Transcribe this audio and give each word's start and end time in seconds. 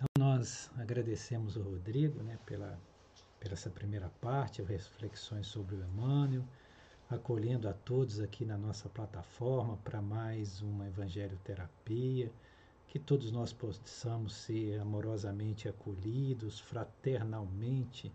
Então 0.00 0.28
nós 0.28 0.70
agradecemos 0.78 1.56
o 1.56 1.62
Rodrigo 1.62 2.22
né, 2.22 2.38
pela, 2.46 2.80
pela 3.38 3.52
essa 3.52 3.68
primeira 3.68 4.08
parte, 4.18 4.62
reflexões 4.62 5.46
sobre 5.46 5.76
o 5.76 5.84
Emmanuel, 5.84 6.42
acolhendo 7.10 7.68
a 7.68 7.74
todos 7.74 8.18
aqui 8.18 8.46
na 8.46 8.56
nossa 8.56 8.88
plataforma 8.88 9.76
para 9.84 10.00
mais 10.00 10.62
uma 10.62 10.86
Evangelho 10.86 11.38
Terapia, 11.44 12.32
que 12.88 12.98
todos 12.98 13.30
nós 13.30 13.52
possamos 13.52 14.32
ser 14.32 14.80
amorosamente 14.80 15.68
acolhidos, 15.68 16.58
fraternalmente 16.60 18.10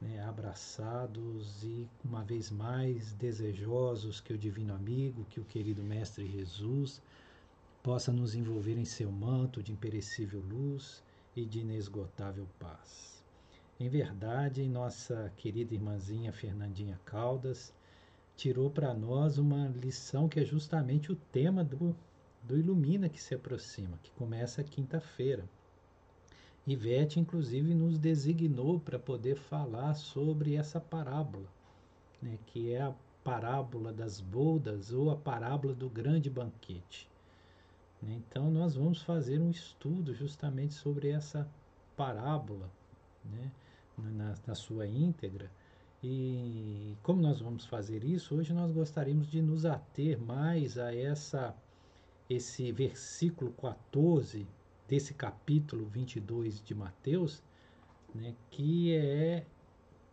né, 0.00 0.24
abraçados 0.24 1.62
e, 1.62 1.86
uma 2.02 2.24
vez 2.24 2.50
mais, 2.50 3.12
desejosos 3.12 4.18
que 4.18 4.32
o 4.32 4.38
Divino 4.38 4.74
Amigo, 4.74 5.26
que 5.28 5.40
o 5.40 5.44
querido 5.44 5.82
Mestre 5.82 6.26
Jesus 6.26 7.02
possa 7.82 8.12
nos 8.12 8.34
envolver 8.34 8.78
em 8.78 8.84
seu 8.84 9.10
manto 9.10 9.60
de 9.62 9.72
imperecível 9.72 10.40
luz 10.40 11.02
e 11.34 11.44
de 11.44 11.60
inesgotável 11.60 12.46
paz. 12.58 13.20
Em 13.80 13.88
verdade, 13.88 14.68
nossa 14.68 15.32
querida 15.36 15.74
irmãzinha 15.74 16.32
Fernandinha 16.32 17.00
Caldas 17.04 17.74
tirou 18.36 18.70
para 18.70 18.94
nós 18.94 19.36
uma 19.36 19.66
lição 19.66 20.28
que 20.28 20.38
é 20.38 20.44
justamente 20.44 21.10
o 21.10 21.16
tema 21.16 21.64
do, 21.64 21.96
do 22.42 22.56
Ilumina 22.56 23.08
que 23.08 23.20
se 23.20 23.34
aproxima, 23.34 23.98
que 24.02 24.12
começa 24.12 24.62
quinta-feira. 24.62 25.44
Ivete, 26.64 27.18
inclusive, 27.18 27.74
nos 27.74 27.98
designou 27.98 28.78
para 28.78 29.00
poder 29.00 29.34
falar 29.34 29.94
sobre 29.94 30.54
essa 30.54 30.80
parábola, 30.80 31.48
né, 32.20 32.38
que 32.46 32.72
é 32.72 32.82
a 32.82 32.94
parábola 33.24 33.92
das 33.92 34.20
bodas 34.20 34.92
ou 34.92 35.10
a 35.10 35.16
parábola 35.16 35.74
do 35.74 35.90
grande 35.90 36.30
banquete. 36.30 37.10
Né. 38.02 38.20
Então, 38.28 38.50
nós 38.50 38.74
vamos 38.74 39.02
fazer 39.02 39.38
um 39.38 39.50
estudo 39.50 40.12
justamente 40.12 40.74
sobre 40.74 41.10
essa 41.10 41.48
parábola, 41.96 42.68
né, 43.24 43.50
na, 43.96 44.34
na 44.46 44.54
sua 44.54 44.86
íntegra. 44.86 45.50
E 46.02 46.96
como 47.02 47.22
nós 47.22 47.40
vamos 47.40 47.64
fazer 47.64 48.02
isso, 48.02 48.34
hoje 48.34 48.52
nós 48.52 48.72
gostaríamos 48.72 49.30
de 49.30 49.40
nos 49.40 49.64
ater 49.64 50.20
mais 50.20 50.76
a 50.76 50.94
essa 50.94 51.54
esse 52.28 52.72
versículo 52.72 53.52
14 53.52 54.46
desse 54.88 55.12
capítulo 55.12 55.84
22 55.86 56.62
de 56.64 56.74
Mateus, 56.74 57.42
né, 58.14 58.34
que 58.50 58.94
é 58.96 59.44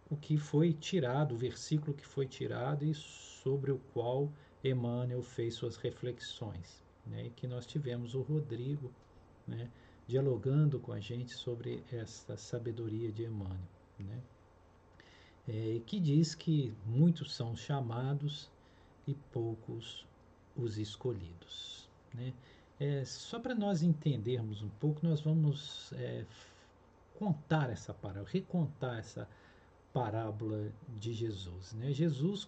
o 0.10 0.18
que 0.18 0.38
foi 0.38 0.74
tirado, 0.74 1.34
o 1.34 1.38
versículo 1.38 1.94
que 1.94 2.06
foi 2.06 2.28
tirado 2.28 2.84
e 2.84 2.94
sobre 2.94 3.72
o 3.72 3.80
qual 3.94 4.32
Emmanuel 4.64 5.24
fez 5.24 5.56
suas 5.56 5.78
reflexões. 5.78 6.84
Né, 7.10 7.26
e 7.26 7.30
que 7.32 7.48
nós 7.48 7.66
tivemos 7.66 8.14
o 8.14 8.22
Rodrigo 8.22 8.92
né, 9.48 9.70
dialogando 10.08 10.80
com 10.80 10.92
a 10.92 11.00
gente 11.00 11.34
sobre 11.34 11.84
essa 11.92 12.38
sabedoria 12.38 13.12
de 13.12 13.24
Emmanuel. 13.24 13.58
Né, 13.98 14.22
é, 15.48 15.82
que 15.86 16.00
diz 16.00 16.36
que 16.36 16.72
muitos 16.86 17.34
são 17.34 17.56
chamados 17.56 18.50
e 19.08 19.16
poucos 19.34 20.06
os 20.56 20.78
escolhidos. 20.78 21.90
Né? 22.14 22.34
É, 22.80 23.04
só 23.04 23.40
para 23.40 23.56
nós 23.56 23.82
entendermos 23.82 24.62
um 24.62 24.70
pouco, 24.70 25.06
nós 25.06 25.22
vamos 25.22 25.92
é, 25.94 26.26
contar 27.18 27.70
essa 27.70 27.94
parábola, 27.94 28.30
recontar 28.32 29.00
essa 29.00 29.28
parábola 29.92 30.72
de 31.00 31.14
Jesus. 31.14 31.74
Né? 31.74 31.92
Jesus 31.92 32.48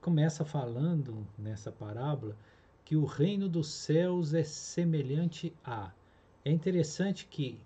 começa 0.00 0.44
falando 0.44 1.26
nessa 1.38 1.70
parábola 1.70 2.36
que 2.84 2.96
o 2.96 3.04
reino 3.04 3.48
dos 3.48 3.68
céus 3.68 4.34
é 4.34 4.42
semelhante 4.42 5.52
a. 5.64 5.92
É 6.44 6.50
interessante 6.50 7.26
que 7.26 7.58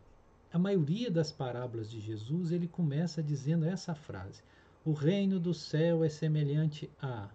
a 0.52 0.58
maioria 0.58 1.10
das 1.10 1.32
parábolas 1.32 1.90
de 1.90 2.00
Jesus 2.00 2.52
ele 2.52 2.68
começa 2.68 3.22
dizendo 3.22 3.64
essa 3.66 3.94
frase: 3.94 4.42
O 4.84 4.92
reino 4.92 5.40
do 5.40 5.52
céu 5.52 6.04
é 6.04 6.08
semelhante 6.08 6.90
a 7.00 7.28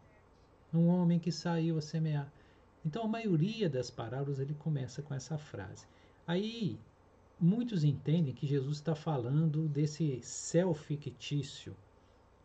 um 0.74 0.88
homem 0.88 1.20
que 1.20 1.31
saiu 1.31 1.78
a 1.78 1.81
semear. 1.81 2.31
Então 2.86 3.03
a 3.03 3.08
maioria 3.08 3.70
das 3.70 3.90
parábolas 3.90 4.40
ele 4.40 4.53
começa 4.56 5.02
com 5.02 5.14
essa 5.14 5.38
frase. 5.38 5.86
Aí 6.25 6.80
muitos 7.40 7.84
entendem 7.84 8.34
que 8.34 8.46
Jesus 8.46 8.78
está 8.78 8.94
falando 8.94 9.68
desse 9.68 10.20
céu 10.22 10.74
fictício, 10.74 11.75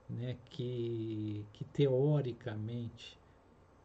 né, 0.09 0.37
que, 0.47 1.45
que 1.53 1.65
teoricamente, 1.65 3.19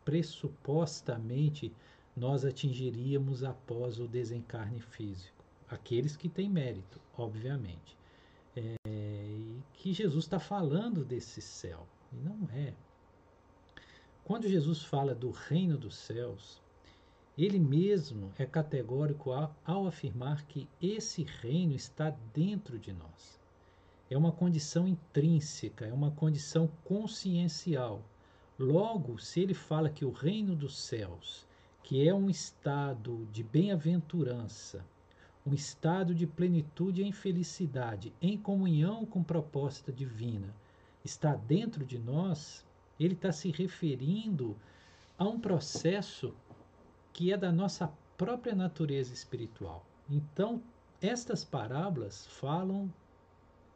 pressupostamente, 0.04 1.74
nós 2.16 2.44
atingiríamos 2.44 3.44
após 3.44 4.00
o 4.00 4.08
desencarne 4.08 4.80
físico. 4.80 5.44
Aqueles 5.70 6.18
que 6.18 6.28
têm 6.28 6.50
mérito, 6.50 7.00
obviamente. 7.18 7.98
É, 8.56 8.76
e 8.86 9.62
que 9.74 9.94
Jesus 9.94 10.26
está 10.26 10.40
falando 10.40 11.06
desse 11.06 11.42
céu. 11.42 11.88
E 12.12 12.18
não 12.18 12.50
é. 12.54 12.74
Quando 14.24 14.48
Jesus 14.48 14.84
fala 14.84 15.16
do 15.16 15.32
reino 15.32 15.78
dos 15.78 15.96
céus, 15.96 16.62
ele 17.38 17.60
mesmo 17.60 18.32
é 18.38 18.46
categórico 18.46 19.32
ao 19.66 19.88
afirmar 19.88 20.46
que 20.46 20.68
esse 20.82 21.24
reino 21.24 21.74
está 21.74 22.10
dentro 22.34 22.78
de 22.78 22.92
nós. 22.92 23.40
É 24.10 24.18
uma 24.18 24.32
condição 24.32 24.88
intrínseca, 24.88 25.86
é 25.86 25.94
uma 25.94 26.12
condição 26.12 26.70
consciencial. 26.84 28.04
Logo, 28.62 29.18
se 29.18 29.40
ele 29.40 29.56
fala 29.56 29.90
que 29.90 30.06
o 30.06 30.12
reino 30.12 30.56
dos 30.56 30.78
céus, 30.78 31.48
que 31.82 32.08
é 32.08 32.14
um 32.14 32.30
estado 32.30 33.28
de 33.32 33.42
bem-aventurança, 33.42 34.86
um 35.44 35.52
estado 35.52 36.14
de 36.14 36.28
plenitude 36.28 37.02
e 37.02 37.12
felicidade, 37.12 38.14
em 38.22 38.38
comunhão 38.38 39.04
com 39.04 39.24
proposta 39.24 39.92
divina, 39.92 40.54
está 41.04 41.36
dentro 41.36 41.84
de 41.84 41.98
nós, 41.98 42.64
ele 43.00 43.16
está 43.16 43.32
se 43.32 43.50
referindo 43.50 44.56
a 45.18 45.24
um 45.24 45.40
processo 45.40 46.32
que 47.12 47.34
é 47.34 47.38
da 47.38 47.52
nossa 47.52 47.92
própria 48.16 48.54
natureza 48.54 49.12
espiritual. 49.12 49.84
Então, 50.08 50.62
estas 51.02 51.44
parábolas 51.44 52.28
falam 52.28 52.94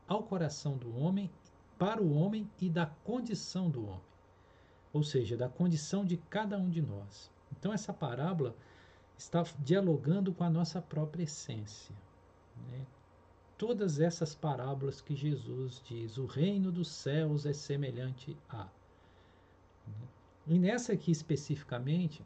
ao 0.08 0.22
coração 0.22 0.78
do 0.78 0.96
homem, 0.96 1.28
para 1.76 2.04
o 2.04 2.14
homem 2.14 2.48
e 2.62 2.70
da 2.70 2.86
condição 2.86 3.68
do 3.68 3.84
homem, 3.84 4.15
ou 4.96 5.04
seja, 5.04 5.36
da 5.36 5.50
condição 5.50 6.06
de 6.06 6.16
cada 6.16 6.58
um 6.58 6.70
de 6.70 6.82
nós. 6.82 7.30
Então, 7.52 7.74
essa 7.74 7.92
parábola 7.92 8.56
está 9.18 9.44
dialogando 9.60 10.34
com 10.34 10.46
a 10.46 10.50
nossa 10.50 10.82
própria 10.82 11.24
essência. 11.24 11.94
Né? 12.72 12.86
Todas 13.58 14.00
essas 14.00 14.34
parábolas 14.34 15.02
que 15.02 15.14
Jesus 15.14 15.82
diz, 15.86 16.18
o 16.18 16.26
reino 16.26 16.72
dos 16.72 16.88
céus 16.88 17.46
é 17.46 17.52
semelhante 17.52 18.38
a. 18.50 18.70
E 20.48 20.58
nessa 20.58 20.94
aqui 20.94 21.12
especificamente, 21.12 22.26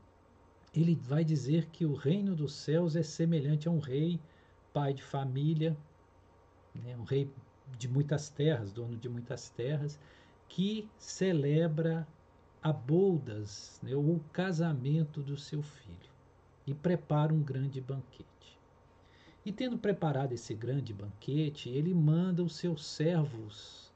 ele 0.72 0.94
vai 0.94 1.24
dizer 1.24 1.66
que 1.72 1.88
o 1.88 1.96
reino 1.96 2.36
dos 2.36 2.54
céus 2.54 2.96
é 2.96 3.02
semelhante 3.02 3.68
a 3.68 3.72
um 3.72 3.80
rei, 3.80 4.20
pai 4.72 4.94
de 4.94 5.02
família, 5.02 5.76
né, 6.76 6.96
um 6.98 7.04
rei 7.04 7.28
de 7.80 7.88
muitas 7.88 8.30
terras, 8.30 8.72
dono 8.72 8.96
de 8.96 9.10
muitas 9.10 9.50
terras, 9.50 10.00
que 10.48 10.88
celebra 11.00 12.08
a 12.62 12.74
bodas, 12.74 13.80
né, 13.82 13.96
ou 13.96 14.16
o 14.16 14.24
casamento 14.32 15.22
do 15.22 15.38
seu 15.38 15.62
filho, 15.62 16.10
e 16.68 16.74
prepara 16.74 17.34
um 17.34 17.42
grande 17.42 17.80
banquete. 17.80 18.28
E 19.46 19.52
tendo 19.52 19.78
preparado 19.78 20.34
esse 20.34 20.54
grande 20.54 20.94
banquete, 20.94 21.70
ele 21.70 21.94
manda 21.94 22.44
os 22.44 22.56
seus 22.56 22.86
servos 22.86 23.92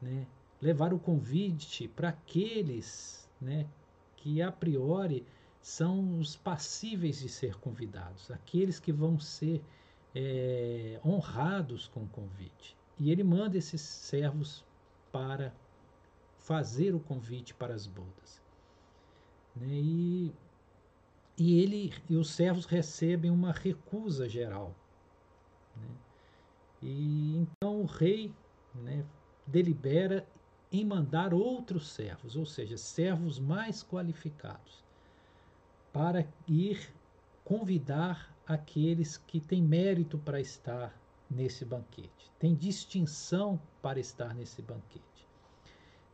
né, 0.00 0.26
levar 0.60 0.92
o 0.92 0.98
convite 0.98 1.88
para 1.88 2.10
aqueles 2.10 3.28
né, 3.40 3.66
que 4.16 4.42
a 4.42 4.52
priori 4.52 5.24
são 5.60 6.18
os 6.18 6.36
passíveis 6.36 7.18
de 7.18 7.28
ser 7.28 7.56
convidados, 7.56 8.30
aqueles 8.30 8.78
que 8.78 8.92
vão 8.92 9.18
ser 9.18 9.62
é, 10.14 11.00
honrados 11.04 11.88
com 11.88 12.04
o 12.04 12.08
convite. 12.08 12.76
E 12.98 13.10
ele 13.10 13.24
manda 13.24 13.58
esses 13.58 13.80
servos 13.80 14.64
para 15.10 15.52
fazer 16.46 16.94
o 16.94 17.00
convite 17.00 17.52
para 17.52 17.74
as 17.74 17.88
bodas. 17.88 18.40
Né? 19.56 19.66
E, 19.68 20.32
e 21.36 21.60
ele 21.60 21.92
e 22.08 22.16
os 22.16 22.30
servos 22.30 22.66
recebem 22.66 23.32
uma 23.32 23.50
recusa 23.50 24.28
geral. 24.28 24.72
Né? 25.76 25.88
E 26.82 27.36
então 27.38 27.80
o 27.80 27.84
rei 27.84 28.32
né, 28.72 29.04
delibera 29.44 30.24
em 30.70 30.84
mandar 30.84 31.34
outros 31.34 31.88
servos, 31.90 32.36
ou 32.36 32.46
seja, 32.46 32.76
servos 32.76 33.40
mais 33.40 33.82
qualificados, 33.82 34.84
para 35.92 36.24
ir 36.46 36.94
convidar 37.44 38.32
aqueles 38.46 39.16
que 39.16 39.40
têm 39.40 39.62
mérito 39.62 40.16
para 40.16 40.40
estar 40.40 40.96
nesse 41.28 41.64
banquete, 41.64 42.30
têm 42.38 42.54
distinção 42.54 43.60
para 43.82 43.98
estar 43.98 44.32
nesse 44.32 44.62
banquete. 44.62 45.15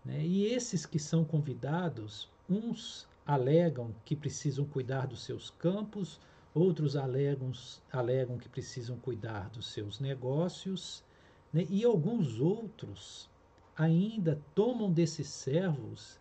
Né? 0.05 0.25
E 0.25 0.47
esses 0.47 0.85
que 0.85 0.99
são 0.99 1.25
convidados, 1.25 2.29
uns 2.49 3.07
alegam 3.27 3.95
que 4.05 4.17
precisam 4.17 4.65
cuidar 4.65 5.07
dos 5.07 5.23
seus 5.23 5.51
campos, 5.51 6.21
outros 6.55 6.97
alegam, 6.97 7.53
alegam 7.93 8.37
que 8.37 8.49
precisam 8.49 8.97
cuidar 8.99 9.49
dos 9.51 9.67
seus 9.67 10.01
negócios, 10.01 11.03
né? 11.53 11.67
e 11.71 11.85
alguns 11.85 12.41
outros 12.41 13.29
ainda 13.77 14.41
tomam 14.55 14.93
desses 14.93 15.29
servos 15.29 16.19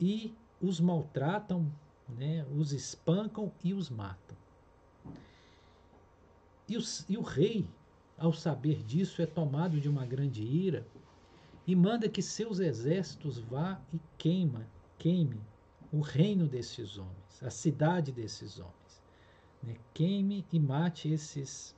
e 0.00 0.34
os 0.60 0.80
maltratam, 0.80 1.70
né? 2.08 2.44
os 2.56 2.72
espancam 2.72 3.52
e 3.62 3.72
os 3.72 3.88
matam. 3.88 4.36
E, 6.68 6.76
e 7.08 7.16
o 7.16 7.22
rei, 7.22 7.66
ao 8.18 8.32
saber 8.32 8.82
disso, 8.82 9.22
é 9.22 9.26
tomado 9.26 9.80
de 9.80 9.88
uma 9.88 10.04
grande 10.04 10.42
ira 10.42 10.84
e 11.66 11.74
manda 11.74 12.08
que 12.08 12.20
seus 12.20 12.58
exércitos 12.58 13.38
vá 13.38 13.80
e 13.92 13.98
queima, 14.18 14.66
queime 14.98 15.40
o 15.92 16.00
reino 16.00 16.46
desses 16.46 16.98
homens, 16.98 17.42
a 17.42 17.50
cidade 17.50 18.12
desses 18.12 18.58
homens. 18.58 19.02
Né? 19.62 19.76
Queime 19.94 20.44
e 20.52 20.58
mate 20.58 21.08
esses, 21.08 21.74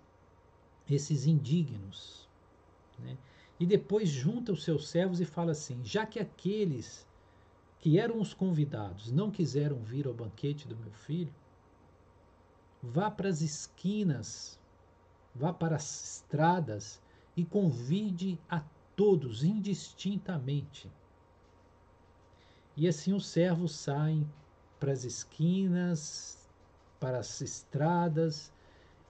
esses 0.88 1.26
indignos. 1.26 2.28
Né? 2.98 3.16
E 3.60 3.66
depois 3.66 4.08
junta 4.08 4.52
os 4.52 4.64
seus 4.64 4.88
servos 4.88 5.20
e 5.20 5.24
fala 5.24 5.52
assim: 5.52 5.84
já 5.84 6.04
que 6.04 6.18
aqueles 6.18 7.06
que 7.78 7.98
eram 7.98 8.20
os 8.20 8.34
convidados 8.34 9.12
não 9.12 9.30
quiseram 9.30 9.76
vir 9.78 10.06
ao 10.06 10.14
banquete 10.14 10.66
do 10.66 10.76
meu 10.76 10.92
filho, 10.92 11.32
vá 12.82 13.10
para 13.10 13.28
as 13.28 13.40
esquinas, 13.40 14.58
vá 15.34 15.52
para 15.52 15.76
as 15.76 16.16
estradas 16.16 17.00
e 17.36 17.44
convide 17.44 18.38
a 18.48 18.60
todos 18.96 19.44
indistintamente. 19.44 20.90
E 22.76 22.88
assim 22.88 23.12
os 23.12 23.26
servos 23.26 23.72
saem 23.72 24.28
para 24.80 24.92
as 24.92 25.04
esquinas, 25.04 26.38
para 26.98 27.18
as 27.18 27.40
estradas 27.40 28.52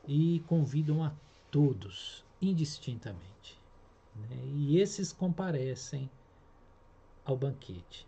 e 0.06 0.42
convidam 0.46 1.02
a 1.02 1.12
todos 1.50 2.24
indistintamente. 2.42 3.58
Né? 4.14 4.36
E 4.56 4.78
esses 4.78 5.12
comparecem 5.12 6.10
ao 7.24 7.36
banquete. 7.36 8.06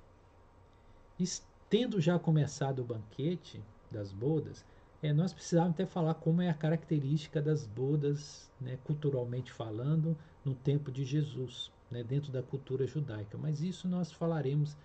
Tendo 1.69 2.01
já 2.01 2.19
começado 2.19 2.79
o 2.79 2.85
banquete 2.85 3.63
das 3.91 4.11
bodas, 4.11 4.65
é, 5.03 5.13
nós 5.13 5.33
precisávamos 5.33 5.75
até 5.75 5.85
falar 5.85 6.15
como 6.15 6.41
é 6.41 6.49
a 6.49 6.55
característica 6.55 7.43
das 7.43 7.67
bodas, 7.67 8.51
né, 8.61 8.79
culturalmente 8.85 9.53
falando, 9.53 10.17
no 10.49 10.55
tempo 10.55 10.91
de 10.91 11.05
Jesus, 11.05 11.71
né, 11.91 12.03
dentro 12.03 12.33
da 12.33 12.43
cultura 12.43 12.87
judaica. 12.87 13.37
Mas 13.37 13.61
isso 13.61 13.89
nós 13.89 14.11
falaremos 14.11 14.77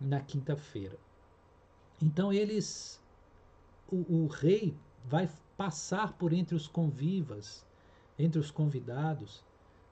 na 0.00 0.20
quinta-feira. 0.20 0.98
Então 2.02 2.32
eles, 2.32 3.00
o, 3.90 4.24
o 4.24 4.26
rei 4.26 4.74
vai 5.04 5.28
passar 5.56 6.12
por 6.12 6.32
entre 6.32 6.54
os 6.54 6.66
convivas, 6.66 7.64
entre 8.18 8.38
os 8.38 8.50
convidados, 8.50 9.42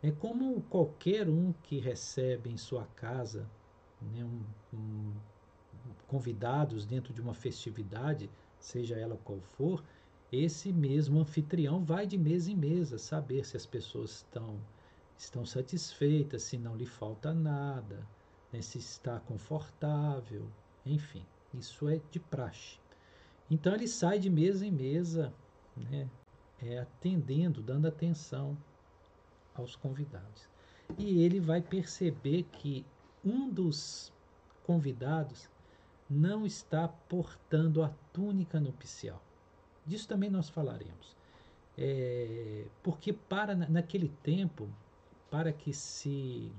é 0.02 0.10
como 0.10 0.60
qualquer 0.62 1.28
um 1.28 1.52
que 1.62 1.78
recebe 1.78 2.50
em 2.50 2.58
sua 2.58 2.84
casa 2.94 3.48
né, 4.12 4.22
um, 4.22 4.42
um, 4.76 5.12
convidados 6.06 6.84
dentro 6.84 7.12
de 7.14 7.22
uma 7.22 7.32
festividade, 7.32 8.28
seja 8.58 8.96
ela 8.96 9.18
qual 9.24 9.40
for, 9.40 9.82
esse 10.30 10.72
mesmo 10.72 11.20
anfitrião 11.20 11.84
vai 11.84 12.06
de 12.06 12.18
mesa 12.18 12.50
em 12.50 12.56
mesa 12.56 12.98
saber 12.98 13.44
se 13.44 13.56
as 13.56 13.64
pessoas 13.64 14.16
estão, 14.16 14.58
estão 15.16 15.44
satisfeitas, 15.44 16.42
se 16.42 16.58
não 16.58 16.76
lhe 16.76 16.86
falta 16.86 17.32
nada, 17.32 18.06
né, 18.52 18.60
se 18.60 18.78
está 18.78 19.20
confortável, 19.20 20.48
enfim, 20.84 21.24
isso 21.52 21.88
é 21.88 22.00
de 22.10 22.18
praxe. 22.18 22.78
Então 23.50 23.74
ele 23.74 23.88
sai 23.88 24.18
de 24.18 24.30
mesa 24.30 24.66
em 24.66 24.70
mesa, 24.70 25.32
né, 25.76 26.08
é, 26.62 26.78
atendendo, 26.78 27.62
dando 27.62 27.86
atenção 27.86 28.56
aos 29.54 29.76
convidados. 29.76 30.48
E 30.98 31.22
ele 31.22 31.40
vai 31.40 31.60
perceber 31.60 32.44
que 32.44 32.84
um 33.24 33.48
dos 33.50 34.12
convidados 34.64 35.48
não 36.08 36.44
está 36.44 36.86
portando 36.86 37.82
a 37.82 37.88
túnica 38.12 38.60
nupcial. 38.60 39.22
Disso 39.86 40.08
também 40.08 40.30
nós 40.30 40.48
falaremos. 40.48 41.16
É, 41.76 42.66
porque 42.82 43.12
para 43.12 43.54
naquele 43.54 44.08
tempo, 44.22 44.68
para 45.34 45.52
que 45.52 45.72
se 45.72 46.52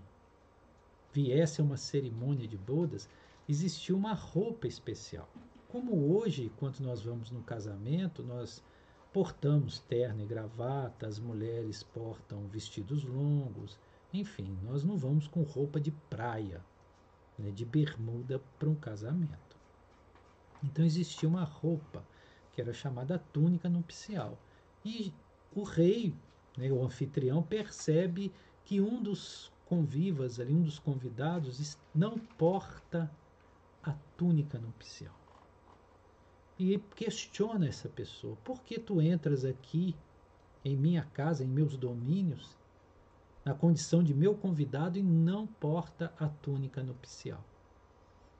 viesse 1.13 1.61
uma 1.61 1.77
cerimônia 1.77 2.45
de 2.45 2.57
bodas, 2.57 3.07
existia 3.47 3.95
uma 3.95 4.11
roupa 4.11 4.67
especial. 4.67 5.29
Como 5.69 6.13
hoje, 6.13 6.51
quando 6.57 6.81
nós 6.81 7.01
vamos 7.01 7.31
no 7.31 7.41
casamento, 7.41 8.21
nós 8.21 8.61
portamos 9.13 9.79
terno 9.79 10.21
e 10.21 10.25
gravata, 10.25 11.07
as 11.07 11.17
mulheres 11.19 11.83
portam 11.83 12.49
vestidos 12.49 13.05
longos, 13.05 13.79
enfim, 14.13 14.59
nós 14.61 14.83
não 14.83 14.97
vamos 14.97 15.25
com 15.25 15.41
roupa 15.43 15.79
de 15.79 15.91
praia, 16.09 16.61
né, 17.39 17.51
de 17.51 17.63
bermuda 17.63 18.41
para 18.59 18.67
um 18.67 18.75
casamento. 18.75 19.55
Então 20.61 20.83
existia 20.83 21.29
uma 21.29 21.45
roupa 21.45 22.05
que 22.51 22.59
era 22.59 22.73
chamada 22.73 23.23
túnica 23.31 23.69
nupcial. 23.69 24.37
E 24.83 25.13
o 25.55 25.63
rei, 25.63 26.13
né, 26.57 26.69
o 26.73 26.83
anfitrião, 26.83 27.41
percebe 27.41 28.33
que 28.65 28.81
um 28.81 29.01
dos 29.01 29.51
convivas 29.65 30.39
ali, 30.39 30.53
um 30.53 30.63
dos 30.63 30.79
convidados, 30.79 31.77
não 31.93 32.17
porta 32.17 33.09
a 33.83 33.93
túnica 34.17 34.59
nupcial. 34.59 35.15
E 36.57 36.77
questiona 36.95 37.67
essa 37.67 37.87
pessoa: 37.87 38.35
por 38.43 38.63
que 38.63 38.79
tu 38.79 39.01
entras 39.01 39.45
aqui 39.45 39.95
em 40.63 40.75
minha 40.75 41.03
casa, 41.03 41.43
em 41.43 41.47
meus 41.47 41.77
domínios, 41.77 42.57
na 43.43 43.53
condição 43.53 44.03
de 44.03 44.13
meu 44.13 44.35
convidado 44.35 44.97
e 44.97 45.03
não 45.03 45.45
porta 45.45 46.13
a 46.19 46.27
túnica 46.27 46.81
nupcial? 46.81 47.43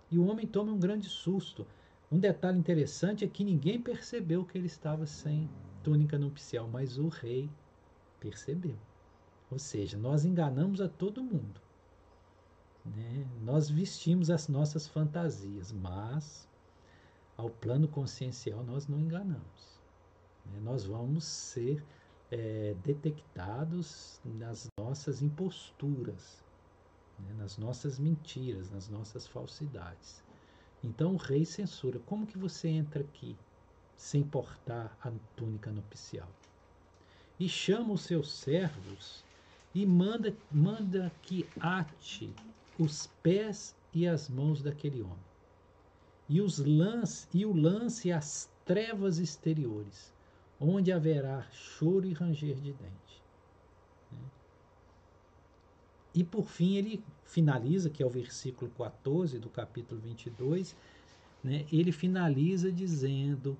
E 0.09 0.17
o 0.17 0.25
homem 0.25 0.47
toma 0.47 0.71
um 0.71 0.79
grande 0.79 1.07
susto. 1.07 1.67
Um 2.11 2.19
detalhe 2.19 2.57
interessante 2.57 3.25
é 3.25 3.27
que 3.27 3.43
ninguém 3.43 3.81
percebeu 3.81 4.45
que 4.45 4.57
ele 4.57 4.67
estava 4.67 5.05
sem 5.05 5.49
túnica 5.83 6.17
nupcial, 6.17 6.67
mas 6.67 6.97
o 6.97 7.09
rei 7.09 7.49
percebeu. 8.19 8.77
Ou 9.51 9.59
seja, 9.59 9.97
nós 9.97 10.25
enganamos 10.25 10.81
a 10.81 10.89
todo 10.89 11.23
mundo. 11.23 11.61
Né? 12.85 13.27
Nós 13.41 13.69
vestimos 13.69 14.29
as 14.29 14.47
nossas 14.47 14.87
fantasias, 14.87 15.71
mas 15.71 16.47
ao 17.35 17.49
plano 17.49 17.87
consciencial 17.87 18.63
nós 18.63 18.87
não 18.87 18.99
enganamos. 18.99 19.81
Né? 20.45 20.59
Nós 20.61 20.85
vamos 20.85 21.23
ser 21.25 21.83
é, 22.31 22.75
detectados 22.83 24.19
nas 24.23 24.67
nossas 24.79 25.21
imposturas, 25.21 26.43
né? 27.19 27.33
nas 27.37 27.57
nossas 27.57 27.97
mentiras, 27.97 28.71
nas 28.71 28.87
nossas 28.89 29.27
falsidades. 29.27 30.23
Então 30.83 31.13
o 31.13 31.17
rei 31.17 31.45
censura: 31.45 31.99
como 32.05 32.27
que 32.27 32.37
você 32.37 32.67
entra 32.67 33.01
aqui 33.01 33.35
sem 33.97 34.23
portar 34.23 34.95
a 35.01 35.11
túnica 35.35 35.71
nupcial? 35.71 36.29
E 37.39 37.49
chama 37.49 37.93
os 37.93 38.01
seus 38.01 38.31
servos 38.31 39.24
e 39.75 39.85
manda, 39.85 40.33
manda 40.49 41.11
que 41.21 41.45
ate 41.59 42.33
os 42.79 43.07
pés 43.21 43.75
e 43.93 44.07
as 44.07 44.29
mãos 44.29 44.63
daquele 44.63 45.01
homem. 45.01 45.25
E, 46.29 46.39
os 46.39 46.59
lance, 46.59 47.27
e 47.33 47.45
o 47.45 47.53
lance 47.53 48.09
às 48.09 48.49
trevas 48.63 49.19
exteriores, 49.19 50.13
onde 50.59 50.93
haverá 50.93 51.45
choro 51.51 52.07
e 52.07 52.13
ranger 52.13 52.55
de 52.55 52.71
dente. 52.71 53.23
Né? 54.09 54.19
E 56.13 56.23
por 56.23 56.45
fim 56.45 56.77
ele 56.77 57.03
finaliza, 57.25 57.89
que 57.89 58.01
é 58.01 58.05
o 58.05 58.09
versículo 58.09 58.71
14 58.77 59.37
do 59.39 59.49
capítulo 59.49 59.99
22, 59.99 60.73
né? 61.43 61.65
ele 61.69 61.91
finaliza 61.91 62.71
dizendo 62.71 63.57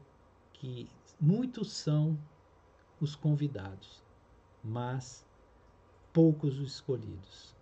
que 0.54 0.90
muitos 1.20 1.74
são 1.74 2.18
os 3.02 3.16
convidados, 3.18 4.02
mas 4.64 5.25
poucos 6.16 6.58
os 6.60 6.72
escolhidos. 6.76 7.54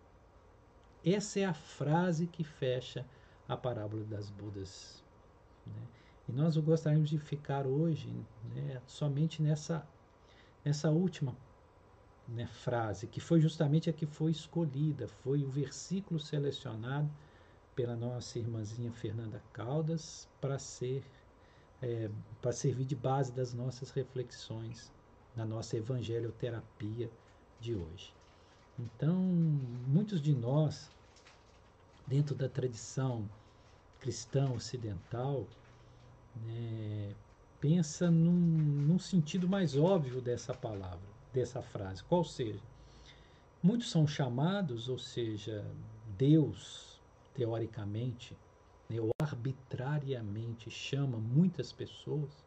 Essa 1.04 1.40
é 1.40 1.46
a 1.46 1.56
frase 1.56 2.28
que 2.28 2.44
fecha 2.44 3.04
a 3.50 3.58
parábola 3.58 4.04
das 4.04 4.30
Budas. 4.30 5.04
Né? 5.66 5.82
E 6.30 6.32
nós 6.32 6.56
gostaríamos 6.56 7.10
de 7.10 7.18
ficar 7.18 7.66
hoje 7.66 8.08
né, 8.54 8.80
somente 8.86 9.42
nessa, 9.42 9.84
nessa 10.64 10.92
última 10.92 11.36
né, 12.28 12.46
frase, 12.46 13.08
que 13.08 13.20
foi 13.20 13.42
justamente 13.42 13.90
a 13.90 13.94
que 13.94 14.06
foi 14.06 14.30
escolhida, 14.30 15.08
foi 15.08 15.44
o 15.44 15.50
versículo 15.50 16.20
selecionado 16.20 17.10
pela 17.76 17.96
nossa 17.96 18.38
irmãzinha 18.38 18.92
Fernanda 18.92 19.42
Caldas 19.52 20.30
para 20.40 20.60
ser 20.60 21.04
é, 21.82 22.08
para 22.40 22.52
servir 22.52 22.86
de 22.86 22.96
base 22.96 23.32
das 23.34 23.52
nossas 23.52 23.90
reflexões 23.90 24.94
na 25.36 25.44
nossa 25.44 25.76
evangelioterapia 25.76 27.10
de 27.60 27.76
hoje. 27.76 28.14
Então, 28.80 29.16
muitos 29.88 30.22
de 30.22 30.34
nós, 30.34 30.90
dentro 32.08 32.34
da 32.34 32.50
tradição 32.50 33.30
cristã 34.00 34.50
ocidental, 34.52 35.46
né, 36.46 37.14
pensa 37.62 38.10
num, 38.10 38.32
num 38.32 39.00
sentido 39.00 39.48
mais 39.48 39.78
óbvio 39.78 40.20
dessa 40.22 40.54
palavra, 40.54 41.08
dessa 41.32 41.62
frase. 41.62 42.04
Qual 42.04 42.24
seja? 42.24 42.60
Muitos 43.62 43.92
são 43.92 44.08
chamados, 44.08 44.90
ou 44.90 44.98
seja, 44.98 45.64
Deus, 46.18 47.00
teoricamente, 47.34 48.36
né, 48.90 49.00
ou 49.00 49.12
arbitrariamente 49.22 50.70
chama 50.70 51.18
muitas 51.18 51.72
pessoas, 51.72 52.44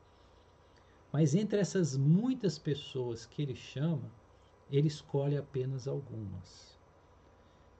mas 1.12 1.34
entre 1.34 1.58
essas 1.60 1.96
muitas 1.96 2.58
pessoas 2.58 3.24
que 3.24 3.40
ele 3.40 3.56
chama, 3.56 4.10
ele 4.70 4.88
escolhe 4.88 5.36
apenas 5.36 5.86
algumas. 5.86 6.76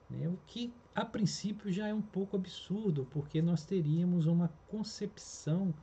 Né? 0.09 0.27
O 0.27 0.37
que 0.47 0.73
a 0.95 1.05
princípio 1.05 1.71
já 1.71 1.87
é 1.87 1.93
um 1.93 2.01
pouco 2.01 2.35
absurdo, 2.35 3.07
porque 3.11 3.41
nós 3.41 3.65
teríamos 3.65 4.25
uma 4.25 4.51
concepção 4.67 5.73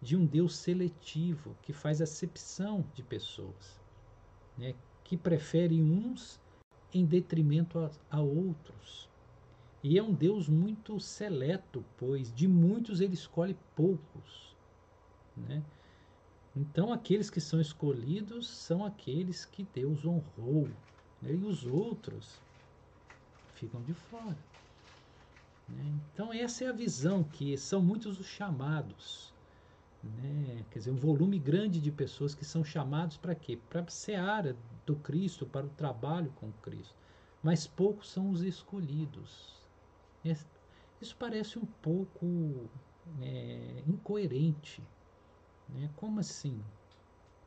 de 0.00 0.16
um 0.16 0.24
Deus 0.26 0.56
seletivo, 0.56 1.56
que 1.62 1.72
faz 1.72 2.00
acepção 2.00 2.84
de 2.94 3.02
pessoas, 3.02 3.80
né? 4.56 4.74
que 5.04 5.16
prefere 5.16 5.82
uns 5.82 6.40
em 6.92 7.04
detrimento 7.04 7.78
a, 7.78 7.90
a 8.10 8.20
outros. 8.20 9.08
E 9.82 9.98
é 9.98 10.02
um 10.02 10.12
Deus 10.12 10.48
muito 10.48 10.98
seleto, 10.98 11.84
pois 11.96 12.34
de 12.34 12.48
muitos 12.48 13.00
ele 13.00 13.14
escolhe 13.14 13.56
poucos. 13.74 14.56
Né? 15.36 15.62
Então, 16.56 16.90
aqueles 16.90 17.28
que 17.28 17.40
são 17.40 17.60
escolhidos 17.60 18.48
são 18.48 18.82
aqueles 18.84 19.44
que 19.44 19.62
Deus 19.74 20.06
honrou, 20.06 20.66
né? 21.20 21.32
e 21.32 21.44
os 21.44 21.66
outros 21.66 22.40
ficam 23.54 23.82
de 23.82 23.92
fora. 23.92 24.38
Né? 25.68 26.00
Então, 26.12 26.32
essa 26.32 26.64
é 26.64 26.68
a 26.68 26.72
visão, 26.72 27.22
que 27.22 27.58
são 27.58 27.82
muitos 27.82 28.18
os 28.18 28.26
chamados. 28.26 29.34
Né? 30.02 30.64
Quer 30.70 30.78
dizer, 30.78 30.90
um 30.90 30.96
volume 30.96 31.38
grande 31.38 31.78
de 31.78 31.92
pessoas 31.92 32.34
que 32.34 32.44
são 32.44 32.64
chamados 32.64 33.18
para 33.18 33.34
quê? 33.34 33.58
Para 33.68 33.82
a 33.82 33.90
seara 33.90 34.56
do 34.86 34.96
Cristo, 34.96 35.44
para 35.44 35.66
o 35.66 35.70
trabalho 35.70 36.32
com 36.36 36.50
Cristo. 36.62 36.94
Mas 37.42 37.66
poucos 37.66 38.08
são 38.08 38.30
os 38.30 38.42
escolhidos. 38.42 39.54
Isso 41.00 41.14
parece 41.18 41.58
um 41.58 41.66
pouco 41.66 42.68
é, 43.20 43.82
incoerente. 43.86 44.82
Né? 45.68 45.90
Como 45.96 46.20
assim? 46.20 46.62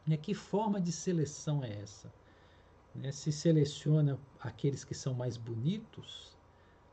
Né? 0.06 0.18
Que 0.18 0.34
forma 0.34 0.80
de 0.80 0.92
seleção 0.92 1.64
é 1.64 1.82
essa? 1.82 2.12
Né? 2.96 3.12
Se 3.12 3.32
seleciona 3.32 4.20
aqueles 4.40 4.84
que 4.84 4.94
são 4.94 5.14
mais 5.14 5.38
bonitos, 5.38 6.38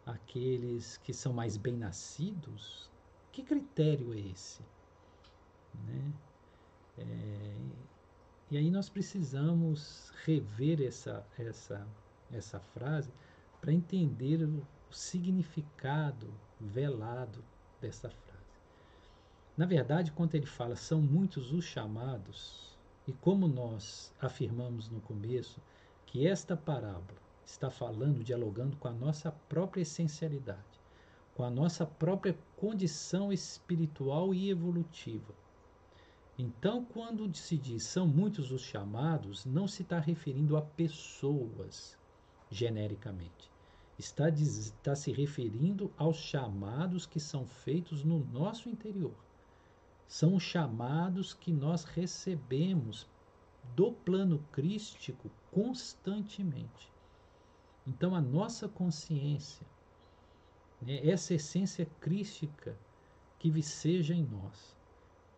aqueles 0.05 0.97
que 0.99 1.13
são 1.13 1.33
mais 1.33 1.57
bem-nascidos? 1.57 2.91
Que 3.33 3.43
critério 3.43 4.13
é 4.15 4.19
esse? 4.19 4.63
Né? 5.87 6.13
É, 6.99 7.57
e 8.51 8.57
aí 8.57 8.71
nós 8.71 8.89
precisamos 8.89 10.13
rever 10.25 10.81
essa, 10.81 11.27
essa, 11.37 11.87
essa 12.33 12.61
frase 12.61 13.13
para 13.61 13.73
entender 13.73 14.43
o 14.45 14.65
significado 14.91 16.33
velado 16.61 17.45
dessa 17.81 18.09
frase. 18.09 18.26
Na 19.57 19.67
verdade, 19.67 20.13
quando 20.13 20.35
ele 20.35 20.47
fala 20.47 20.77
são 20.77 21.01
muitos 21.01 21.53
os 21.53 21.65
chamados, 21.65 22.77
e 23.07 23.13
como 23.13 23.49
nós 23.49 24.13
afirmamos 24.21 24.89
no 24.89 25.01
começo, 25.01 25.61
que 26.05 26.27
esta 26.27 26.57
parábola 26.57 27.21
está 27.45 27.71
falando, 27.71 28.25
dialogando 28.25 28.77
com 28.77 28.89
a 28.89 28.93
nossa 28.93 29.31
própria 29.31 29.83
essencialidade, 29.83 30.81
com 31.35 31.43
a 31.43 31.51
nossa 31.51 31.87
própria 31.87 32.37
condição 32.57 33.33
espiritual 33.33 34.35
e 34.35 34.51
evolutiva 34.51 35.35
então, 36.39 36.85
quando 36.85 37.35
se 37.35 37.57
diz 37.57 37.83
são 37.85 38.07
muitos 38.07 38.53
os 38.53 38.61
chamados, 38.61 39.47
não 39.47 39.67
se 39.67 39.81
está 39.81 39.99
referindo 39.99 40.55
a 40.55 40.61
pessoas 40.61 41.97
genericamente. 42.51 43.51
Está, 43.99 44.29
está 44.29 44.95
se 44.95 45.11
referindo 45.11 45.91
aos 45.97 46.19
chamados 46.19 47.07
que 47.07 47.19
são 47.19 47.47
feitos 47.47 48.05
no 48.05 48.19
nosso 48.27 48.69
interior. 48.69 49.15
São 50.09 50.35
os 50.37 50.43
chamados 50.43 51.35
que 51.35 51.53
nós 51.53 51.85
recebemos 51.85 53.07
do 53.75 53.93
plano 53.93 54.39
crístico 54.53 55.31
constantemente. 55.51 56.93
Então, 57.87 58.15
a 58.15 58.21
nossa 58.21 58.69
consciência, 58.69 59.67
né, 60.81 61.07
essa 61.07 61.35
essência 61.35 61.87
crística 62.01 62.77
que 63.39 63.51
viceja 63.51 64.15
em 64.15 64.25
nós, 64.25 64.77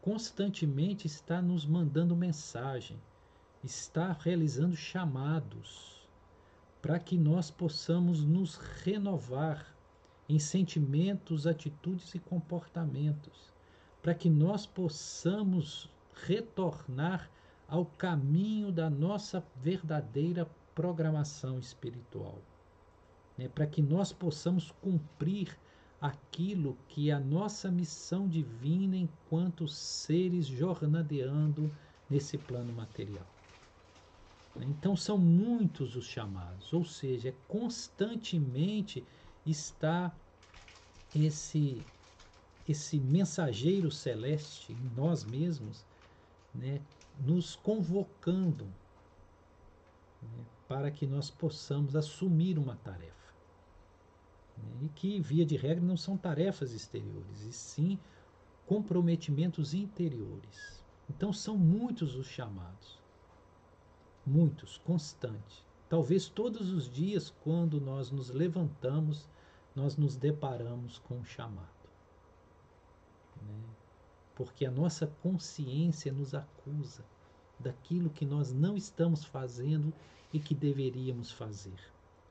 constantemente 0.01 1.07
está 1.07 1.43
nos 1.43 1.67
mandando 1.67 2.17
mensagem, 2.17 3.01
está 3.63 4.13
realizando 4.13 4.77
chamados 4.77 6.09
para 6.81 6.99
que 6.99 7.19
nós 7.19 7.51
possamos 7.51 8.25
nos 8.25 8.57
renovar 8.57 9.75
em 10.29 10.39
sentimentos, 10.39 11.47
atitudes 11.47 12.15
e 12.15 12.19
comportamentos, 12.19 13.53
para 14.09 14.15
que 14.15 14.31
nós 14.31 14.65
possamos 14.65 15.87
retornar 16.27 17.31
ao 17.69 17.85
caminho 17.85 18.73
da 18.73 18.89
nossa 18.89 19.45
verdadeira 19.57 20.49
programação 20.75 21.59
espiritual, 21.59 22.39
né? 23.37 23.51
para 23.51 23.67
que 23.67 23.83
nós 23.83 24.11
possamos 24.11 24.71
cumprir 24.81 25.55
aquilo 26.01 26.75
que 26.89 27.11
é 27.11 27.13
a 27.13 27.21
nossa 27.21 27.71
missão 27.71 28.27
divina 28.27 28.97
enquanto 28.97 29.69
seres 29.69 30.47
jornadeando 30.47 31.71
nesse 32.09 32.39
plano 32.39 32.73
material. 32.73 33.27
Então 34.57 34.97
são 34.97 35.19
muitos 35.19 35.97
os 35.97 36.07
chamados, 36.07 36.73
ou 36.73 36.83
seja, 36.83 37.35
constantemente 37.47 39.05
está 39.45 40.11
esse 41.15 41.85
esse 42.69 43.01
mensageiro 43.01 43.91
celeste 43.91 44.73
em 44.73 44.91
nós 44.95 45.25
mesmos, 45.25 45.85
né, 46.55 46.81
nos 47.19 47.57
convocando 47.57 48.65
né, 50.23 50.45
para 50.69 50.91
que 50.91 51.07
nós 51.07 51.31
possamos 51.31 51.97
assumir 51.97 52.59
uma 52.59 52.77
tarefa 52.77 53.19
e 54.83 54.89
que, 54.89 55.21
via 55.21 55.45
de 55.45 55.57
regra, 55.57 55.85
não 55.85 55.97
são 55.97 56.17
tarefas 56.17 56.73
exteriores, 56.73 57.43
e 57.43 57.53
sim 57.53 57.99
comprometimentos 58.67 59.75
interiores. 59.75 60.83
Então, 61.09 61.33
são 61.33 61.57
muitos 61.57 62.15
os 62.15 62.27
chamados, 62.27 62.99
muitos, 64.27 64.79
constantes. 64.79 65.65
Talvez 65.89 66.29
todos 66.29 66.71
os 66.71 66.89
dias, 66.91 67.33
quando 67.43 67.81
nós 67.81 68.11
nos 68.11 68.31
levantamos, 68.31 69.29
nós 69.75 69.97
nos 69.97 70.17
deparamos 70.17 70.99
com 70.99 71.17
um 71.17 71.25
chamado. 71.25 71.78
Né? 73.49 73.65
Porque 74.35 74.65
a 74.65 74.71
nossa 74.71 75.07
consciência 75.23 76.13
nos 76.13 76.35
acusa 76.35 77.05
daquilo 77.59 78.11
que 78.11 78.25
nós 78.25 78.53
não 78.53 78.77
estamos 78.77 79.25
fazendo 79.25 79.93
e 80.33 80.39
que 80.39 80.55
deveríamos 80.55 81.33
fazer, 81.33 81.79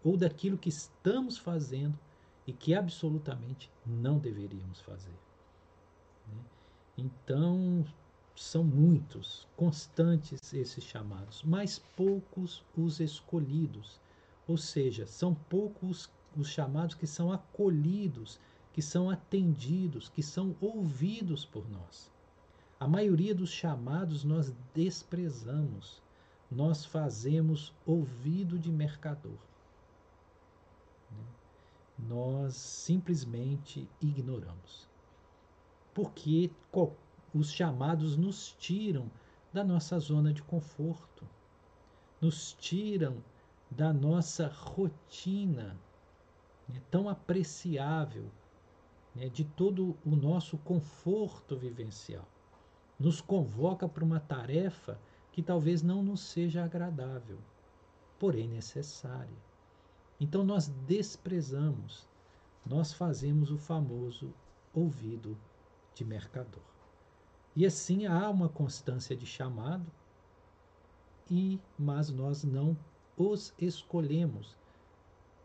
ou 0.03 0.15
daquilo 0.15 0.57
que 0.57 0.69
estamos 0.69 1.37
fazendo 1.37 1.97
e 2.45 2.53
que 2.53 2.73
absolutamente 2.73 3.69
não 3.85 4.19
deveríamos 4.19 4.79
fazer. 4.79 5.17
Né? 6.27 6.39
Então, 6.97 7.85
são 8.35 8.63
muitos, 8.63 9.47
constantes 9.57 10.53
esses 10.53 10.83
chamados, 10.83 11.41
mas 11.43 11.79
poucos 11.95 12.63
os 12.75 12.99
escolhidos. 12.99 13.99
Ou 14.47 14.57
seja, 14.57 15.05
são 15.07 15.33
poucos 15.33 16.09
os 16.35 16.47
chamados 16.47 16.95
que 16.95 17.07
são 17.07 17.31
acolhidos, 17.31 18.39
que 18.77 18.81
são 18.83 19.09
atendidos, 19.09 20.07
que 20.07 20.21
são 20.21 20.55
ouvidos 20.61 21.43
por 21.43 21.67
nós. 21.67 22.11
A 22.79 22.87
maioria 22.87 23.33
dos 23.33 23.49
chamados 23.49 24.23
nós 24.23 24.53
desprezamos, 24.71 25.99
nós 26.51 26.85
fazemos 26.85 27.73
ouvido 27.87 28.59
de 28.59 28.71
mercador 28.71 29.39
nós 31.97 32.55
simplesmente 32.55 33.89
ignoramos. 33.99 34.87
Porque 35.93 36.51
os 37.33 37.51
chamados 37.51 38.15
nos 38.15 38.55
tiram 38.59 39.09
da 39.51 39.63
nossa 39.63 39.97
zona 39.97 40.31
de 40.31 40.43
conforto, 40.43 41.27
nos 42.21 42.53
tiram 42.53 43.17
da 43.71 43.91
nossa 43.91 44.47
rotina 44.47 45.75
né, 46.69 46.79
tão 46.91 47.09
apreciável, 47.09 48.29
né, 49.17 49.29
de 49.29 49.43
todo 49.43 49.97
o 50.05 50.15
nosso 50.15 50.57
conforto 50.59 51.57
vivencial. 51.57 52.27
Nos 52.99 53.19
convoca 53.19 53.87
para 53.89 54.05
uma 54.05 54.19
tarefa 54.19 54.99
que 55.31 55.41
talvez 55.41 55.81
não 55.81 56.03
nos 56.03 56.21
seja 56.21 56.63
agradável, 56.63 57.39
porém 58.19 58.47
necessária. 58.47 59.37
Então 60.19 60.43
nós 60.43 60.67
desprezamos, 60.87 62.07
nós 62.65 62.93
fazemos 62.93 63.51
o 63.51 63.57
famoso 63.57 64.33
ouvido 64.73 65.37
de 65.95 66.05
mercador. 66.05 66.63
E 67.55 67.65
assim 67.65 68.05
há 68.05 68.29
uma 68.29 68.49
constância 68.49 69.15
de 69.15 69.25
chamado, 69.25 69.85
e 71.29 71.59
mas 71.77 72.09
nós 72.11 72.43
não 72.43 72.77
os 73.17 73.53
escolhemos, 73.57 74.55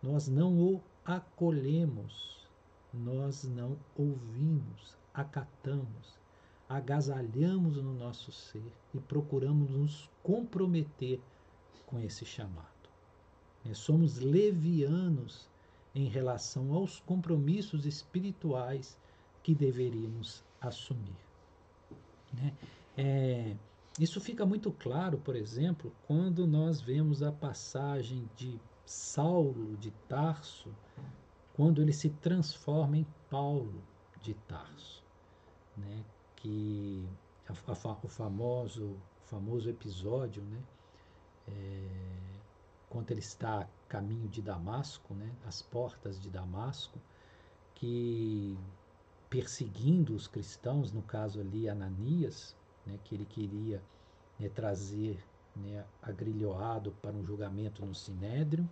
nós 0.03 0.29
não 0.29 0.59
o 0.59 0.83
acolhemos, 1.05 2.42
nós 2.93 3.45
não 3.45 3.77
ouvimos, 3.97 4.97
acatamos, 5.15 6.19
agasalhamos 6.69 7.77
no 7.77 7.95
nosso 7.95 8.31
ser 8.33 8.73
e 8.95 8.99
procuramos 9.01 9.71
nos 9.71 10.11
comprometer 10.23 11.21
com 11.87 11.99
esse 12.01 12.25
chamado. 12.25 12.67
Somos 13.75 14.19
levianos 14.19 15.49
em 15.95 16.09
relação 16.09 16.73
aos 16.73 17.01
compromissos 17.01 17.87
espirituais 17.87 18.99
que 19.43 19.55
deveríamos 19.55 20.43
assumir. 20.61 21.17
Né? 22.33 22.53
É, 22.97 23.57
isso 24.01 24.21
fica 24.21 24.47
muito 24.47 24.73
claro, 24.73 25.19
por 25.19 25.37
exemplo, 25.37 25.93
quando 26.07 26.47
nós 26.47 26.81
vemos 26.81 27.23
a 27.23 27.31
passagem 27.31 28.29
de 28.37 28.59
Saulo 28.85 29.77
de 29.77 29.91
Tarso, 30.09 30.71
quando 31.63 31.81
ele 31.81 31.93
se 31.93 32.11
transforma 32.11 32.97
em 32.97 33.07
Paulo 33.31 33.85
de 34.21 34.35
Tarso, 34.35 35.01
né? 35.77 36.05
que 36.35 37.09
a, 37.49 37.53
a, 37.53 37.97
o 38.03 38.09
famoso, 38.09 38.97
famoso 39.27 39.71
episódio, 39.71 40.43
né? 40.43 40.61
É, 41.47 41.89
quando 42.91 43.13
ele 43.13 43.21
está 43.21 43.61
a 43.61 43.67
caminho 43.89 44.29
de 44.29 44.43
Damasco, 44.43 45.15
né? 45.15 45.31
as 45.47 45.63
portas 45.63 46.21
de 46.21 46.31
Damasco, 46.31 46.99
que 47.77 48.59
perseguindo 49.31 50.17
os 50.17 50.27
cristãos, 50.27 50.91
no 50.91 51.03
caso 51.03 51.41
ali 51.41 51.69
Ananias, 51.69 52.57
né, 52.85 52.99
que 53.05 53.15
ele 53.15 53.25
queria 53.25 53.81
né, 54.37 54.49
trazer 54.49 55.25
né, 55.55 55.85
agrilhoado 56.03 56.91
para 57.01 57.13
um 57.13 57.25
julgamento 57.25 57.87
no 57.87 57.95
Sinédrio, 57.95 58.69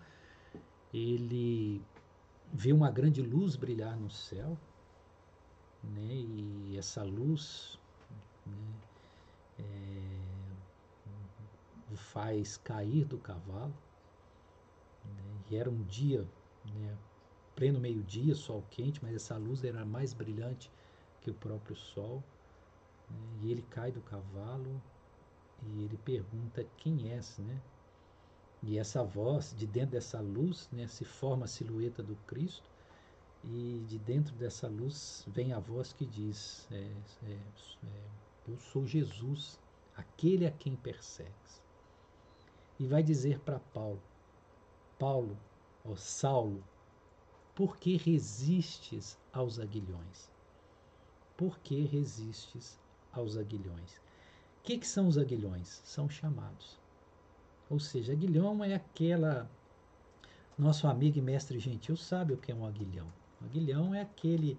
ele 0.92 1.80
vê 2.52 2.72
uma 2.72 2.90
grande 2.90 3.22
luz 3.22 3.56
brilhar 3.56 3.96
no 3.96 4.10
céu, 4.10 4.56
né, 5.82 6.14
e 6.14 6.76
essa 6.76 7.02
luz 7.02 7.78
né, 8.46 8.74
é, 9.58 10.20
faz 11.96 12.56
cair 12.58 13.04
do 13.04 13.18
cavalo, 13.18 13.74
né, 15.04 15.44
e 15.50 15.56
era 15.56 15.70
um 15.70 15.82
dia, 15.84 16.26
né, 16.64 16.98
pleno 17.54 17.78
meio-dia, 17.78 18.34
sol 18.34 18.64
quente, 18.70 19.02
mas 19.02 19.14
essa 19.14 19.36
luz 19.36 19.64
era 19.64 19.84
mais 19.84 20.14
brilhante 20.14 20.70
que 21.20 21.30
o 21.30 21.34
próprio 21.34 21.76
sol. 21.76 22.22
Né? 23.08 23.18
E 23.42 23.50
ele 23.50 23.62
cai 23.62 23.92
do 23.92 24.00
cavalo 24.00 24.80
e 25.62 25.84
ele 25.84 25.98
pergunta 25.98 26.64
quem 26.78 27.12
és, 27.12 27.38
né? 27.38 27.60
E 28.62 28.78
essa 28.78 29.02
voz, 29.02 29.54
de 29.56 29.66
dentro 29.66 29.92
dessa 29.92 30.20
luz, 30.20 30.68
né, 30.70 30.86
se 30.86 31.04
forma 31.04 31.44
a 31.44 31.48
silhueta 31.48 32.02
do 32.02 32.14
Cristo, 32.26 32.68
e 33.42 33.82
de 33.88 33.98
dentro 33.98 34.34
dessa 34.34 34.68
luz 34.68 35.24
vem 35.26 35.52
a 35.52 35.58
voz 35.58 35.92
que 35.92 36.04
diz: 36.04 36.68
é, 36.70 36.76
é, 37.24 37.32
é, 37.32 38.48
Eu 38.48 38.58
sou 38.58 38.86
Jesus, 38.86 39.58
aquele 39.96 40.46
a 40.46 40.50
quem 40.50 40.76
persegues. 40.76 41.62
E 42.78 42.86
vai 42.86 43.02
dizer 43.02 43.40
para 43.40 43.58
Paulo: 43.58 44.02
Paulo, 44.98 45.38
ó 45.84 45.96
Saulo, 45.96 46.62
por 47.54 47.78
que 47.78 47.96
resistes 47.96 49.18
aos 49.32 49.58
aguilhões? 49.58 50.30
Por 51.36 51.58
que 51.60 51.82
resistes 51.86 52.78
aos 53.12 53.36
aguilhões. 53.36 53.96
O 54.58 54.62
que, 54.62 54.78
que 54.78 54.86
são 54.86 55.08
os 55.08 55.18
aguilhões? 55.18 55.80
São 55.84 56.08
chamados. 56.08 56.78
Ou 57.70 57.78
seja, 57.78 58.12
aguilhão 58.12 58.62
é 58.64 58.74
aquela. 58.74 59.48
Nosso 60.58 60.86
amigo 60.88 61.16
e 61.16 61.22
mestre 61.22 61.58
gentil 61.58 61.96
sabe 61.96 62.34
o 62.34 62.36
que 62.36 62.52
é 62.52 62.54
um 62.54 62.66
aguilhão. 62.66 63.06
O 63.40 63.44
aguilhão 63.46 63.94
é 63.94 64.02
aquele, 64.02 64.58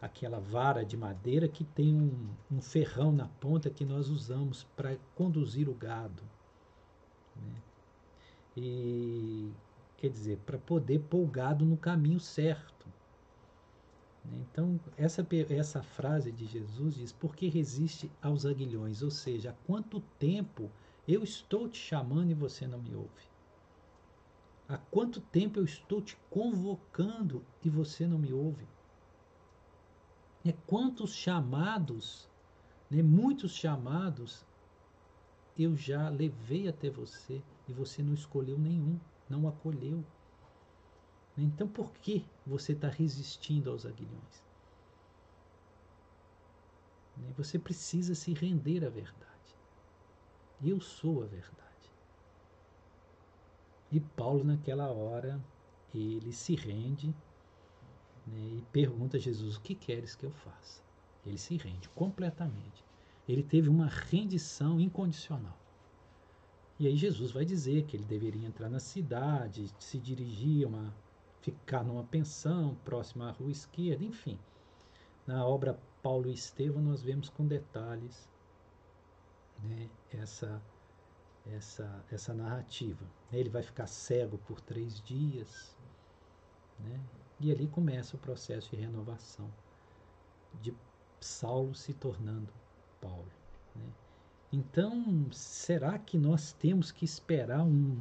aquela 0.00 0.38
vara 0.40 0.84
de 0.84 0.96
madeira 0.96 1.46
que 1.48 1.64
tem 1.64 1.94
um, 1.94 2.30
um 2.50 2.62
ferrão 2.62 3.12
na 3.12 3.26
ponta 3.26 3.68
que 3.68 3.84
nós 3.84 4.08
usamos 4.08 4.64
para 4.76 4.96
conduzir 5.14 5.68
o 5.68 5.74
gado. 5.74 6.22
Né? 7.36 7.60
E 8.56 9.52
quer 9.98 10.08
dizer, 10.08 10.38
para 10.46 10.56
poder 10.56 11.00
pôr 11.00 11.24
o 11.24 11.26
gado 11.26 11.66
no 11.66 11.76
caminho 11.76 12.20
certo. 12.20 12.86
Né? 14.24 14.38
Então, 14.50 14.80
essa, 14.96 15.26
essa 15.50 15.82
frase 15.82 16.32
de 16.32 16.46
Jesus 16.46 16.94
diz: 16.94 17.12
Por 17.12 17.36
que 17.36 17.48
resiste 17.48 18.10
aos 18.22 18.46
aguilhões? 18.46 19.02
Ou 19.02 19.10
seja, 19.10 19.50
há 19.50 19.66
quanto 19.66 20.00
tempo 20.18 20.70
eu 21.06 21.22
estou 21.22 21.68
te 21.68 21.78
chamando 21.78 22.30
e 22.30 22.34
você 22.34 22.66
não 22.66 22.78
me 22.78 22.94
ouve? 22.94 23.34
Há 24.66 24.78
quanto 24.78 25.20
tempo 25.20 25.58
eu 25.58 25.64
estou 25.64 26.00
te 26.00 26.16
convocando 26.30 27.44
e 27.62 27.68
você 27.68 28.06
não 28.06 28.18
me 28.18 28.32
ouve? 28.32 28.66
É 30.44 30.52
quantos 30.66 31.14
chamados, 31.14 32.26
né, 32.90 33.02
muitos 33.02 33.52
chamados, 33.52 34.42
eu 35.56 35.76
já 35.76 36.08
levei 36.08 36.68
até 36.68 36.90
você 36.90 37.42
e 37.68 37.72
você 37.72 38.02
não 38.02 38.14
escolheu 38.14 38.58
nenhum, 38.58 38.98
não 39.28 39.46
acolheu. 39.46 40.02
Então 41.36 41.68
por 41.68 41.92
que 41.92 42.24
você 42.46 42.72
está 42.72 42.88
resistindo 42.88 43.70
aos 43.70 43.84
aguilhões? 43.84 44.42
Né, 47.16 47.32
você 47.36 47.58
precisa 47.58 48.14
se 48.14 48.32
render 48.32 48.84
à 48.84 48.88
verdade. 48.88 49.33
Eu 50.62 50.80
sou 50.80 51.22
a 51.22 51.26
verdade. 51.26 51.54
E 53.90 54.00
Paulo, 54.00 54.44
naquela 54.44 54.90
hora, 54.90 55.40
ele 55.94 56.32
se 56.32 56.54
rende 56.54 57.14
né, 58.26 58.58
e 58.58 58.62
pergunta 58.72 59.16
a 59.16 59.20
Jesus: 59.20 59.56
O 59.56 59.60
que 59.60 59.74
queres 59.74 60.14
que 60.14 60.24
eu 60.24 60.30
faça? 60.30 60.82
Ele 61.24 61.38
se 61.38 61.56
rende 61.56 61.88
completamente. 61.90 62.84
Ele 63.28 63.42
teve 63.42 63.68
uma 63.68 63.86
rendição 63.86 64.80
incondicional. 64.80 65.56
E 66.78 66.86
aí 66.86 66.96
Jesus 66.96 67.30
vai 67.30 67.44
dizer 67.44 67.84
que 67.84 67.96
ele 67.96 68.04
deveria 68.04 68.46
entrar 68.46 68.68
na 68.68 68.80
cidade, 68.80 69.72
se 69.78 69.98
dirigir 69.98 70.64
a 70.64 70.68
uma 70.68 70.94
ficar 71.40 71.84
numa 71.84 72.04
pensão 72.04 72.74
próxima 72.86 73.28
à 73.28 73.32
rua 73.32 73.50
esquerda, 73.50 74.02
enfim. 74.02 74.38
Na 75.26 75.46
obra 75.46 75.78
Paulo 76.02 76.28
e 76.28 76.32
Estevão 76.32 76.82
nós 76.82 77.02
vemos 77.02 77.28
com 77.28 77.46
detalhes 77.46 78.28
né, 79.68 79.88
essa, 80.12 80.62
essa, 81.52 82.04
essa 82.10 82.34
narrativa. 82.34 83.04
Ele 83.32 83.48
vai 83.48 83.62
ficar 83.62 83.86
cego 83.86 84.38
por 84.38 84.60
três 84.60 85.00
dias, 85.02 85.76
né, 86.78 87.00
e 87.40 87.50
ali 87.50 87.66
começa 87.66 88.16
o 88.16 88.18
processo 88.18 88.70
de 88.70 88.76
renovação 88.76 89.50
de 90.60 90.74
Saulo 91.20 91.74
se 91.74 91.92
tornando 91.94 92.52
Paulo. 93.00 93.32
Né. 93.74 93.86
Então, 94.52 95.28
será 95.32 95.98
que 95.98 96.16
nós 96.16 96.52
temos 96.52 96.92
que 96.92 97.04
esperar 97.04 97.62
um, 97.62 97.98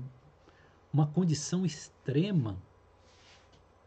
uma 0.93 1.07
condição 1.07 1.65
extrema 1.65 2.55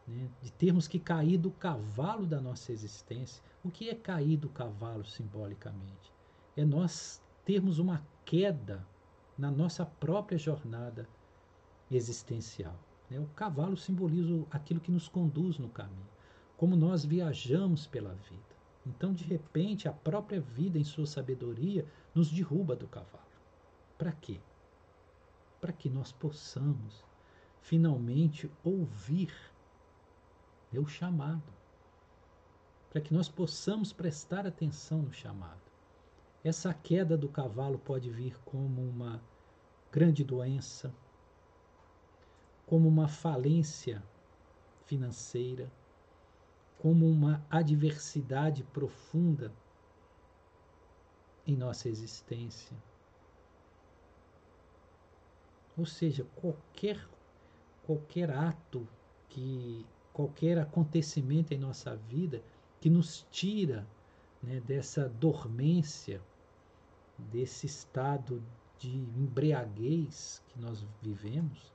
né, 0.07 0.29
de 0.41 0.51
termos 0.51 0.87
que 0.87 0.99
cair 0.99 1.37
do 1.37 1.51
cavalo 1.51 2.25
da 2.25 2.39
nossa 2.39 2.71
existência. 2.71 3.43
O 3.63 3.69
que 3.69 3.89
é 3.89 3.95
cair 3.95 4.37
do 4.37 4.47
cavalo 4.49 5.05
simbolicamente? 5.05 6.13
É 6.55 6.63
nós 6.63 7.21
termos 7.47 7.79
uma 7.79 8.05
queda 8.25 8.85
na 9.37 9.49
nossa 9.49 9.85
própria 9.85 10.37
jornada 10.37 11.07
existencial. 11.89 12.77
Né? 13.09 13.17
O 13.21 13.27
cavalo 13.27 13.77
simboliza 13.77 14.45
aquilo 14.51 14.81
que 14.81 14.91
nos 14.91 15.07
conduz 15.07 15.57
no 15.57 15.69
caminho, 15.69 16.09
como 16.57 16.75
nós 16.75 17.05
viajamos 17.05 17.87
pela 17.87 18.13
vida. 18.15 18.57
Então, 18.85 19.13
de 19.13 19.23
repente, 19.23 19.87
a 19.87 19.93
própria 19.93 20.41
vida, 20.41 20.77
em 20.77 20.83
sua 20.83 21.05
sabedoria, 21.05 21.85
nos 22.13 22.29
derruba 22.29 22.75
do 22.75 22.85
cavalo. 22.85 23.23
Para 23.97 24.11
quê? 24.11 24.41
Para 25.61 25.71
que 25.71 25.89
nós 25.89 26.11
possamos 26.11 27.01
finalmente 27.61 28.51
ouvir 28.61 29.33
é 30.73 30.79
o 30.79 30.85
chamado. 30.85 31.53
Para 32.89 32.99
que 32.99 33.13
nós 33.13 33.29
possamos 33.29 33.93
prestar 33.93 34.45
atenção 34.45 35.01
no 35.01 35.13
chamado. 35.13 35.66
Essa 36.43 36.73
queda 36.73 37.17
do 37.17 37.27
cavalo 37.27 37.79
pode 37.79 38.09
vir 38.09 38.39
como 38.45 38.81
uma 38.81 39.21
grande 39.91 40.23
doença, 40.23 40.93
como 42.65 42.87
uma 42.87 43.07
falência 43.07 44.03
financeira, 44.85 45.71
como 46.77 47.09
uma 47.09 47.45
adversidade 47.49 48.63
profunda 48.63 49.51
em 51.45 51.55
nossa 51.55 51.89
existência. 51.89 52.77
Ou 55.77 55.85
seja, 55.85 56.25
qualquer 56.35 57.07
qualquer 57.83 58.29
ato 58.31 58.85
que 59.29 59.85
qualquer 60.11 60.57
acontecimento 60.57 61.53
em 61.53 61.57
nossa 61.57 61.95
vida 61.95 62.43
que 62.81 62.89
nos 62.89 63.25
tira 63.31 63.87
né, 64.41 64.59
dessa 64.61 65.09
dormência, 65.09 66.21
desse 67.17 67.65
estado 67.65 68.43
de 68.77 68.95
embriaguez 68.95 70.41
que 70.47 70.59
nós 70.59 70.85
vivemos, 71.01 71.73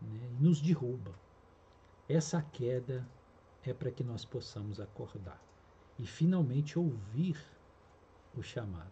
né, 0.00 0.28
nos 0.40 0.60
derruba. 0.60 1.14
Essa 2.08 2.42
queda 2.42 3.06
é 3.62 3.72
para 3.72 3.90
que 3.90 4.02
nós 4.02 4.24
possamos 4.24 4.80
acordar 4.80 5.40
e 5.98 6.06
finalmente 6.06 6.78
ouvir 6.78 7.40
o 8.36 8.42
chamado. 8.42 8.90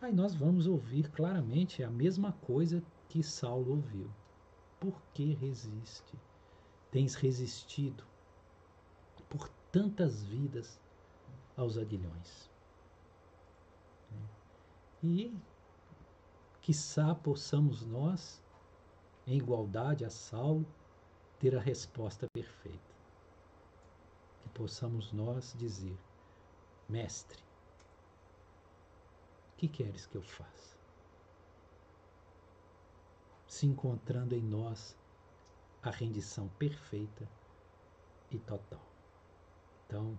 Aí 0.00 0.12
nós 0.12 0.34
vamos 0.34 0.66
ouvir 0.66 1.10
claramente 1.10 1.82
a 1.82 1.90
mesma 1.90 2.32
coisa 2.32 2.82
que 3.08 3.22
Saulo 3.22 3.72
ouviu. 3.72 4.10
Por 4.78 5.00
que 5.14 5.32
resiste? 5.34 6.14
Tens 6.90 7.14
resistido 7.14 8.04
por 9.28 9.48
tantas 9.72 10.22
vidas 10.22 10.78
aos 11.56 11.78
aguilhões. 11.78 12.50
E, 15.02 15.36
quiçá, 16.60 17.14
possamos 17.14 17.84
nós, 17.86 18.42
em 19.26 19.36
igualdade 19.36 20.04
a 20.04 20.10
Saulo, 20.10 20.66
ter 21.38 21.56
a 21.56 21.60
resposta 21.60 22.26
perfeita. 22.32 22.94
Que 24.42 24.48
possamos 24.50 25.12
nós 25.12 25.54
dizer: 25.56 25.96
Mestre, 26.88 27.42
o 29.52 29.56
que 29.56 29.68
queres 29.68 30.06
que 30.06 30.16
eu 30.16 30.22
faça? 30.22 30.76
Se 33.46 33.66
encontrando 33.66 34.34
em 34.34 34.42
nós 34.42 34.96
a 35.82 35.90
rendição 35.90 36.48
perfeita 36.58 37.28
e 38.30 38.38
total. 38.38 38.84
Então, 39.86 40.18